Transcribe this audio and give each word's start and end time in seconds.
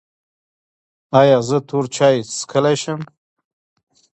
ایا 1.19 1.37
زه 1.47 1.57
تور 1.67 1.85
چای 1.95 2.17
څښلی 2.35 2.75
شم؟ 2.81 3.01